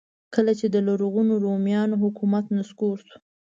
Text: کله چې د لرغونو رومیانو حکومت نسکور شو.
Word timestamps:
کله 0.33 0.51
چې 0.59 0.67
د 0.69 0.75
لرغونو 0.87 1.33
رومیانو 1.45 1.95
حکومت 2.03 2.45
نسکور 2.57 2.97
شو. 3.07 3.17